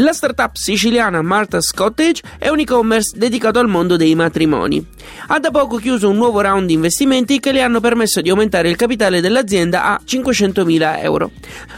[0.00, 4.82] La startup siciliana Martha's Cottage è un e-commerce dedicato al mondo dei matrimoni.
[5.26, 8.70] Ha da poco chiuso un nuovo round di investimenti che le hanno permesso di aumentare
[8.70, 11.30] il capitale dell'azienda a 500.000 euro.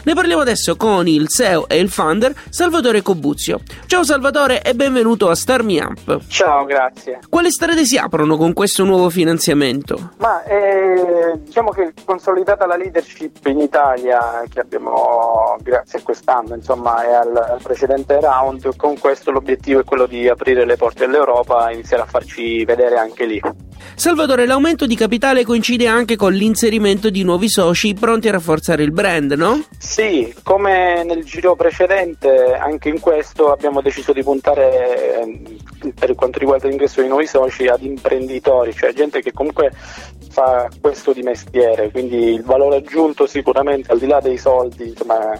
[0.05, 3.59] Ne parliamo adesso con il CEO e il founder Salvatore Cobuzio.
[3.87, 6.21] Ciao Salvatore e benvenuto a Star Me Up.
[6.27, 7.19] Ciao, grazie.
[7.27, 10.11] Quali strade si aprono con questo nuovo finanziamento?
[10.19, 17.03] Ma eh, diciamo che consolidata la leadership in Italia che abbiamo grazie a quest'anno, insomma,
[17.03, 21.69] e al, al precedente round, con questo l'obiettivo è quello di aprire le porte all'Europa
[21.69, 23.41] e iniziare a farci vedere anche lì.
[23.95, 28.91] Salvatore, l'aumento di capitale coincide anche con l'inserimento di nuovi soci pronti a rafforzare il
[28.91, 29.63] brand, no?
[29.77, 36.39] Sì, come nel giro precedente, anche in questo abbiamo deciso di puntare, eh, per quanto
[36.39, 39.71] riguarda l'ingresso di nuovi soci, ad imprenditori, cioè gente che comunque
[40.29, 45.39] fa questo di mestiere, quindi il valore aggiunto sicuramente al di là dei soldi insomma,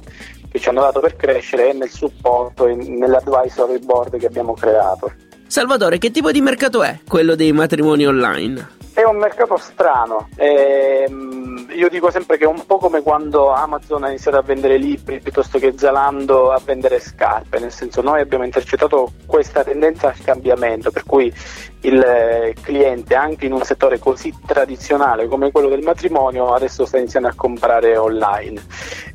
[0.53, 5.11] che ci hanno dato per crescere è nel supporto e nell'advisory board che abbiamo creato.
[5.47, 8.69] Salvatore, che tipo di mercato è quello dei matrimoni online?
[8.93, 11.42] È un mercato strano, ehm,
[11.73, 15.19] io dico sempre che è un po' come quando Amazon ha iniziato a vendere libri
[15.19, 20.91] piuttosto che Zalando a vendere scarpe, nel senso noi abbiamo intercettato questa tendenza al cambiamento,
[20.91, 21.33] per cui
[21.81, 26.97] il eh, cliente anche in un settore così tradizionale come quello del matrimonio adesso sta
[26.97, 28.61] iniziando a comprare online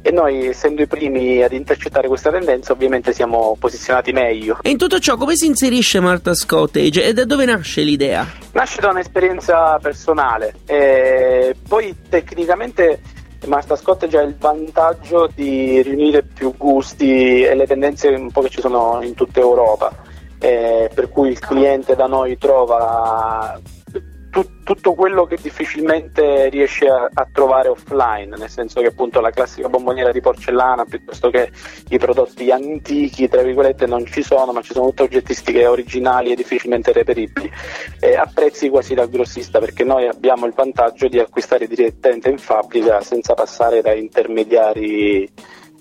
[0.02, 4.58] e noi essendo i primi ad intercettare questa tendenza ovviamente siamo posizionati meglio.
[4.62, 8.26] E in tutto ciò come si inserisce Martha's Cottage e da dove nasce l'idea?
[8.52, 13.00] Nasce da un'esperienza personale, e poi tecnicamente
[13.46, 18.48] Martha's Cottage ha il vantaggio di riunire più gusti e le tendenze un po' che
[18.48, 20.06] ci sono in tutta Europa
[20.38, 23.60] eh, per cui il cliente da noi trova
[24.38, 29.30] tut- tutto quello che difficilmente riesce a-, a trovare offline, nel senso che appunto la
[29.30, 31.50] classica bomboniera di porcellana piuttosto che
[31.88, 36.36] i prodotti antichi, tra virgolette, non ci sono, ma ci sono tutte oggettistiche originali e
[36.36, 37.50] difficilmente reperibili,
[38.00, 42.38] eh, a prezzi quasi da grossista, perché noi abbiamo il vantaggio di acquistare direttamente in
[42.38, 45.30] fabbrica senza passare da intermediari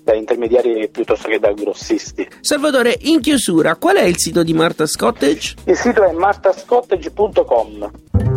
[0.08, 2.26] da intermediari piuttosto che da grossisti.
[2.40, 5.56] Salvatore, in chiusura, qual è il sito di Martha's Cottage?
[5.64, 8.27] Il sito è martascottage.com.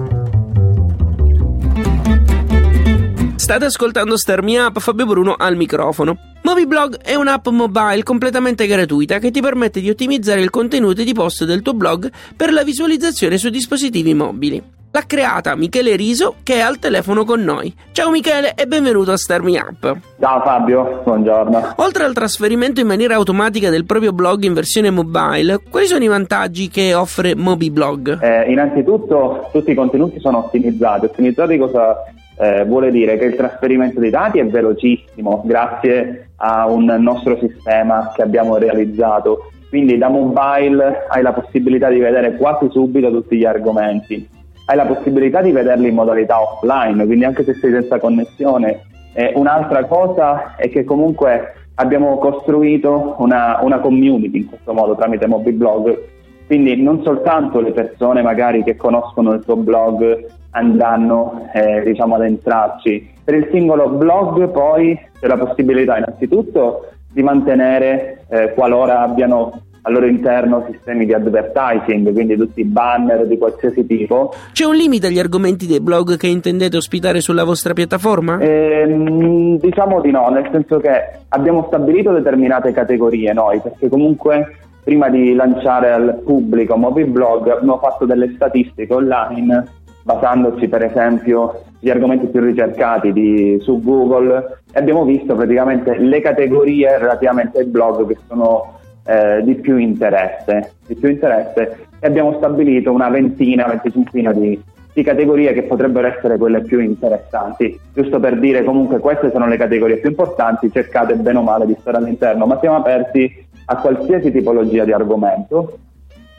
[3.51, 6.15] State ascoltando Star Me Up, Fabio Bruno al microfono.
[6.41, 11.11] MobiBlog è un'app mobile completamente gratuita che ti permette di ottimizzare il contenuto e di
[11.11, 14.63] post del tuo blog per la visualizzazione su dispositivi mobili.
[14.93, 17.75] L'ha creata Michele Riso che è al telefono con noi.
[17.91, 19.97] Ciao Michele e benvenuto a Star Me Up.
[20.17, 21.73] Ciao Fabio, buongiorno.
[21.75, 26.07] Oltre al trasferimento in maniera automatica del proprio blog in versione mobile, quali sono i
[26.07, 28.23] vantaggi che offre MobiBlog?
[28.23, 31.03] Eh, innanzitutto tutti i contenuti sono ottimizzati.
[31.03, 31.97] Ottimizzati cosa
[32.41, 33.17] eh, vuole dire?
[33.17, 39.51] Che il trasferimento dei dati è velocissimo grazie a un nostro sistema che abbiamo realizzato.
[39.69, 44.39] Quindi da mobile hai la possibilità di vedere quasi subito tutti gli argomenti
[44.71, 48.83] hai la possibilità di vederli in modalità offline, quindi anche se sei senza connessione.
[49.13, 55.27] Eh, un'altra cosa è che comunque abbiamo costruito una, una community in questo modo tramite
[55.27, 56.10] MobiBlog,
[56.51, 62.23] quindi non soltanto le persone magari che conoscono il tuo blog andranno eh, diciamo ad
[62.23, 69.61] entrarci, per il singolo blog poi c'è la possibilità innanzitutto di mantenere eh, qualora abbiano
[69.83, 74.33] al loro interno sistemi di advertising, quindi tutti i banner di qualsiasi tipo.
[74.51, 78.39] C'è un limite agli argomenti dei blog che intendete ospitare sulla vostra piattaforma?
[78.41, 85.09] Ehm, diciamo di no, nel senso che abbiamo stabilito determinate categorie noi, perché comunque prima
[85.09, 92.27] di lanciare al pubblico MobiBlog abbiamo fatto delle statistiche online basandoci per esempio sugli argomenti
[92.27, 98.17] più ricercati di, su Google e abbiamo visto praticamente le categorie relativamente ai blog che
[98.27, 104.59] sono eh, di, più interesse, di più interesse e abbiamo stabilito una ventina, venticinquina di,
[104.93, 107.79] di categorie che potrebbero essere quelle più interessanti.
[107.93, 111.77] Giusto per dire comunque queste sono le categorie più importanti, cercate bene o male di
[111.79, 115.77] stare all'interno, ma siamo aperti a qualsiasi tipologia di argomento,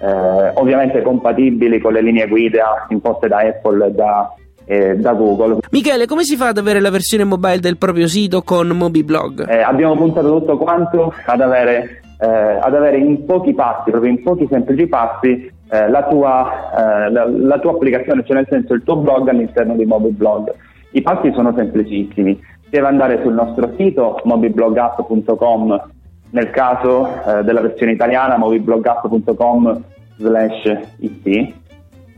[0.00, 4.34] eh, ovviamente compatibili con le linee guida imposte da Apple e da,
[4.64, 5.58] eh, da Google.
[5.70, 9.48] Michele, come si fa ad avere la versione mobile del proprio sito con MobiBlog?
[9.48, 14.22] Eh, abbiamo puntato tutto quanto ad avere, eh, ad avere in pochi passi, proprio in
[14.22, 18.82] pochi semplici passi, eh, la tua, eh, la, la, tua applicazione, cioè nel senso il
[18.82, 20.52] tuo blog all'interno di MobiBlog.
[20.90, 22.38] I passi sono semplicissimi,
[22.68, 25.90] deve andare sul nostro sito mobiblogapp.com
[26.32, 29.82] nel caso eh, della versione italiana moviblogapp.com
[30.16, 31.54] slash it,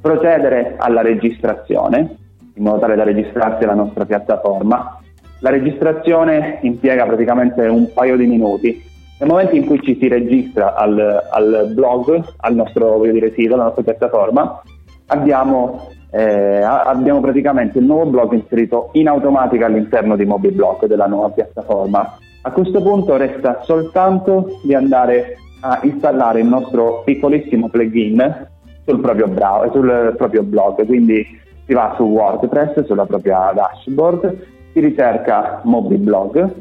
[0.01, 2.17] procedere alla registrazione
[2.55, 5.01] in modo tale da registrarsi alla nostra piattaforma.
[5.41, 8.83] La registrazione impiega praticamente un paio di minuti.
[9.19, 10.99] Nel momento in cui ci si registra al,
[11.31, 14.63] al blog, al nostro dire, sito, alla nostra piattaforma,
[15.07, 21.31] abbiamo, eh, abbiamo praticamente il nuovo blog inserito in automatica all'interno di MobiBlog della nuova
[21.31, 28.49] piattaforma a questo punto resta soltanto di andare a installare il nostro piccolissimo plugin
[28.85, 31.26] sul proprio, browser, sul proprio blog, quindi
[31.67, 36.52] si va su WordPress, sulla propria dashboard, si ricerca MobiBlog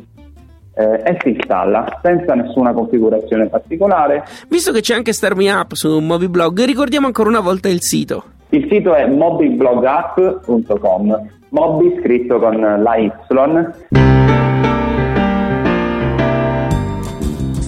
[0.74, 4.24] eh, e si installa senza nessuna configurazione particolare.
[4.48, 8.24] Visto che c'è anche Starmi Up su MobiBlog, ricordiamo ancora una volta il sito.
[8.52, 13.12] Il sito è mobiblogapp.com, Mobi scritto con la Y.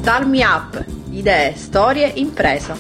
[0.06, 2.78] Start Me Up, idee, storie, impresa.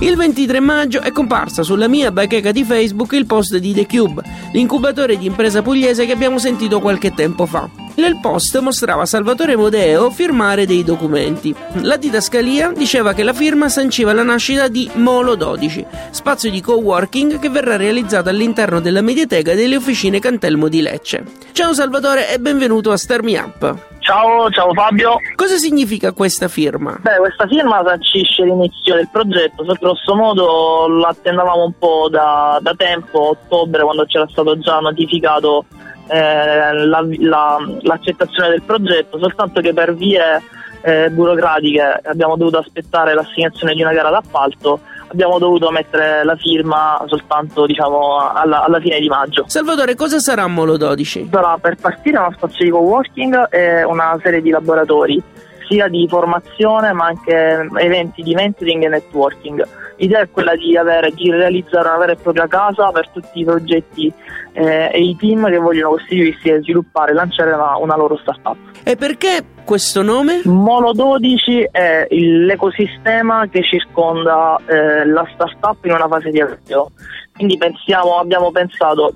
[0.00, 4.22] Il 23 maggio è comparsa sulla mia bacheca di Facebook il post di The Cube,
[4.52, 7.66] l'incubatore di impresa pugliese che abbiamo sentito qualche tempo fa.
[7.94, 11.54] Nel post mostrava Salvatore Modeo firmare dei documenti.
[11.80, 17.38] La didascalia diceva che la firma sanciva la nascita di Molo 12, spazio di coworking
[17.38, 21.24] che verrà realizzato all'interno della mediateca delle officine Cantelmo di Lecce.
[21.52, 23.92] Ciao Salvatore e benvenuto a Star Me Up.
[24.04, 25.16] Ciao, ciao Fabio.
[25.34, 26.98] Cosa significa questa firma?
[27.00, 32.74] Beh, questa firma sancisce l'inizio del progetto, se grosso modo l'attendavamo un po' da, da
[32.76, 35.64] tempo, ottobre, quando c'era stato già notificato
[36.08, 40.42] eh, la, la, l'accettazione del progetto, soltanto che per vie
[40.82, 47.02] eh, burocratiche abbiamo dovuto aspettare l'assegnazione di una gara d'appalto abbiamo dovuto mettere la firma
[47.06, 49.44] soltanto diciamo, alla, alla, fine di maggio.
[49.46, 51.28] Salvatore, cosa sarà Molo 12?
[51.30, 55.22] Sarà per partire uno spazio di co-working e una serie di laboratori,
[55.68, 59.68] sia di formazione ma anche eventi di mentoring e networking.
[59.96, 63.44] L'idea è quella di, avere, di realizzare una vera e propria casa per tutti i
[63.44, 64.12] progetti
[64.52, 68.56] eh, e i team che vogliono costituirsi e sviluppare e lanciare una, una loro startup.
[68.82, 70.42] E perché questo nome?
[70.44, 76.90] Mono 12 è l'ecosistema che circonda eh, la startup in una fase di avvio.
[77.32, 79.12] Quindi pensiamo, abbiamo pensato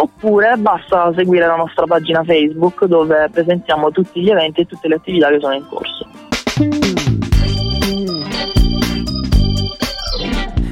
[0.00, 4.96] Oppure basta seguire la nostra pagina Facebook dove presentiamo tutti gli eventi e tutte le
[4.96, 6.06] attività che sono in corso.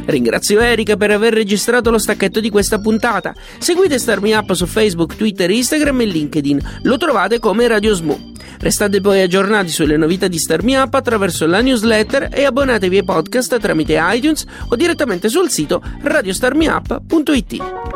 [0.06, 3.34] Ringrazio Erika per aver registrato lo stacchetto di questa puntata.
[3.58, 6.60] Seguite Starmi Up su Facebook, Twitter, Instagram e LinkedIn.
[6.82, 8.34] Lo trovate come Radio Smoo.
[8.60, 13.58] Restate poi aggiornati sulle novità di Starmi Up attraverso la newsletter e abbonatevi ai podcast
[13.58, 17.95] tramite iTunes o direttamente sul sito radiostarmiup.it.